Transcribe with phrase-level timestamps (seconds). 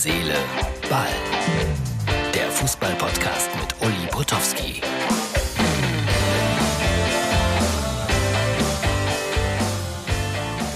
[0.00, 0.36] Seele,
[0.88, 1.08] Ball.
[2.32, 4.80] Der Fußball-Podcast mit Uli Potowski.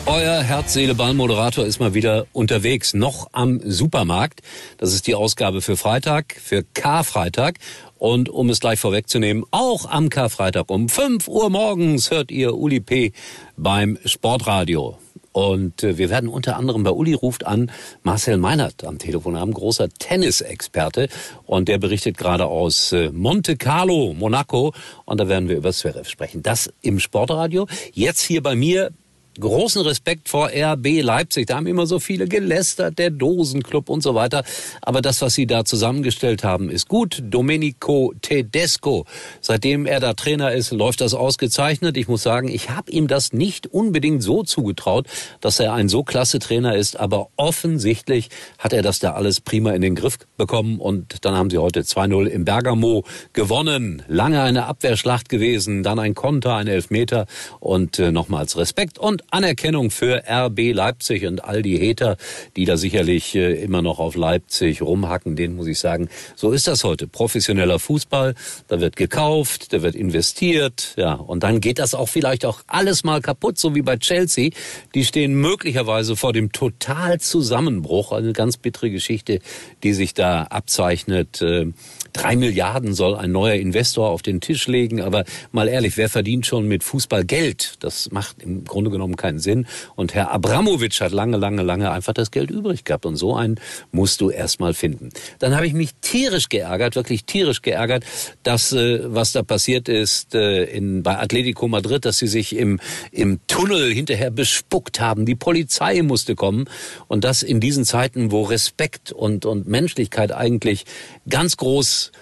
[0.06, 4.40] Euer Herz, Seele, Ball Moderator ist mal wieder unterwegs, noch am Supermarkt.
[4.78, 7.60] Das ist die Ausgabe für Freitag, für Karfreitag.
[7.98, 12.80] Und um es gleich vorwegzunehmen, auch am Karfreitag um 5 Uhr morgens hört ihr Uli
[12.80, 13.12] P.
[13.56, 14.98] beim Sportradio.
[15.32, 17.70] Und äh, wir werden unter anderem bei Uli ruft an
[18.02, 21.08] Marcel Meinert am Telefon haben, großer Tennisexperte.
[21.46, 24.74] Und der berichtet gerade aus äh, Monte Carlo, Monaco.
[25.04, 26.42] Und da werden wir über Zverev sprechen.
[26.42, 27.66] Das im Sportradio.
[27.92, 28.92] Jetzt hier bei mir
[29.40, 31.46] großen Respekt vor RB Leipzig.
[31.46, 34.44] Da haben immer so viele gelästert, der Dosenclub und so weiter.
[34.80, 37.22] Aber das, was sie da zusammengestellt haben, ist gut.
[37.24, 39.06] Domenico Tedesco,
[39.40, 41.96] seitdem er da Trainer ist, läuft das ausgezeichnet.
[41.96, 45.06] Ich muss sagen, ich habe ihm das nicht unbedingt so zugetraut,
[45.40, 46.98] dass er ein so klasse Trainer ist.
[46.98, 48.28] Aber offensichtlich
[48.58, 50.78] hat er das da alles prima in den Griff bekommen.
[50.78, 54.02] Und dann haben sie heute 2-0 im Bergamo gewonnen.
[54.08, 57.26] Lange eine Abwehrschlacht gewesen, dann ein Konter, ein Elfmeter
[57.60, 58.98] und äh, nochmals Respekt.
[58.98, 62.16] Und Anerkennung für RB Leipzig und all die Hater,
[62.56, 66.66] die da sicherlich äh, immer noch auf Leipzig rumhacken, denen muss ich sagen, so ist
[66.68, 67.06] das heute.
[67.06, 68.34] Professioneller Fußball,
[68.68, 73.04] da wird gekauft, da wird investiert, ja, und dann geht das auch vielleicht auch alles
[73.04, 74.50] mal kaputt, so wie bei Chelsea.
[74.94, 79.40] Die stehen möglicherweise vor dem Totalzusammenbruch, eine ganz bittere Geschichte,
[79.82, 81.42] die sich da abzeichnet.
[81.42, 81.72] Äh,
[82.12, 86.46] drei Milliarden soll ein neuer Investor auf den Tisch legen, aber mal ehrlich, wer verdient
[86.46, 87.76] schon mit Fußball Geld?
[87.80, 89.66] Das macht im Grunde genommen genommen keinen Sinn.
[89.94, 93.06] Und Herr Abramowitsch hat lange, lange, lange einfach das Geld übrig gehabt.
[93.06, 93.60] Und so einen
[93.90, 95.10] musst du erst mal finden.
[95.38, 98.04] Dann habe ich mich tierisch geärgert, wirklich tierisch geärgert,
[98.42, 102.80] dass äh, was da passiert ist äh, in, bei Atletico Madrid, dass sie sich im,
[103.10, 105.26] im Tunnel hinterher bespuckt haben.
[105.26, 106.66] Die Polizei musste kommen.
[107.08, 110.84] Und das in diesen Zeiten, wo Respekt und, und Menschlichkeit eigentlich
[111.28, 112.12] ganz groß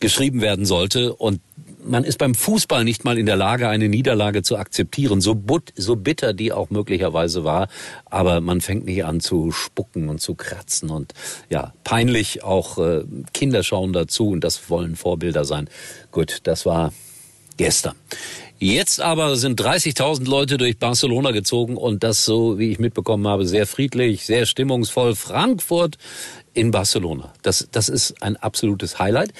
[0.00, 1.14] geschrieben werden sollte.
[1.14, 1.40] Und
[1.84, 5.72] man ist beim Fußball nicht mal in der Lage, eine Niederlage zu akzeptieren, so, but,
[5.76, 7.68] so bitter die auch möglicherweise war.
[8.06, 11.12] Aber man fängt nicht an zu spucken und zu kratzen und
[11.50, 15.68] ja, peinlich auch äh, Kinder schauen dazu und das wollen Vorbilder sein.
[16.10, 16.92] Gut, das war
[17.56, 17.94] gestern.
[18.58, 23.46] Jetzt aber sind 30.000 Leute durch Barcelona gezogen und das so, wie ich mitbekommen habe,
[23.46, 25.14] sehr friedlich, sehr stimmungsvoll.
[25.14, 25.98] Frankfurt
[26.54, 27.32] in Barcelona.
[27.42, 29.32] Das, das ist ein absolutes Highlight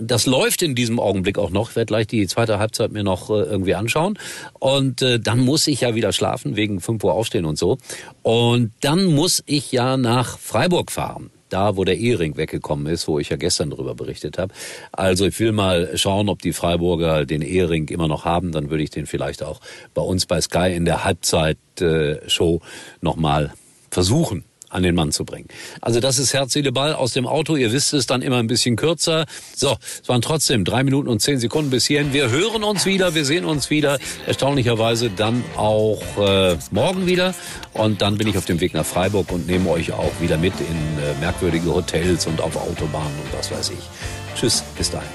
[0.00, 1.70] das läuft in diesem Augenblick auch noch.
[1.70, 4.18] Ich werde gleich die zweite Halbzeit mir noch äh, irgendwie anschauen.
[4.58, 7.78] Und äh, dann muss ich ja wieder schlafen, wegen 5 Uhr aufstehen und so.
[8.22, 13.18] Und dann muss ich ja nach Freiburg fahren da, wo der Ehering weggekommen ist, wo
[13.18, 14.52] ich ja gestern darüber berichtet habe.
[14.92, 18.52] Also ich will mal schauen, ob die Freiburger den Ehering immer noch haben.
[18.52, 19.60] Dann würde ich den vielleicht auch
[19.94, 22.66] bei uns bei Sky in der Halbzeit-Show äh,
[23.00, 23.54] nochmal
[23.90, 25.48] versuchen an den Mann zu bringen.
[25.80, 27.56] Also das ist Herz, Seele, Ball aus dem Auto.
[27.56, 29.26] Ihr wisst es dann immer ein bisschen kürzer.
[29.54, 32.12] So, es waren trotzdem drei Minuten und zehn Sekunden bis hierhin.
[32.12, 33.98] Wir hören uns wieder, wir sehen uns wieder.
[34.26, 37.34] Erstaunlicherweise dann auch äh, morgen wieder.
[37.72, 40.54] Und dann bin ich auf dem Weg nach Freiburg und nehme euch auch wieder mit
[40.60, 44.38] in äh, merkwürdige Hotels und auf Autobahnen und was weiß ich.
[44.38, 45.08] Tschüss, bis dahin.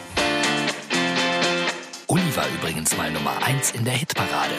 [2.08, 4.56] Uli war übrigens mal Nummer eins in der Hitparade.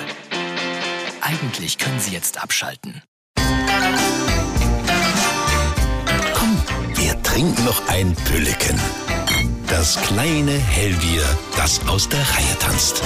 [1.21, 3.03] Eigentlich können Sie jetzt abschalten.
[7.35, 8.79] Trink noch ein Pülleken.
[9.67, 11.25] Das kleine Hellbier,
[11.57, 13.03] das aus der Reihe tanzt.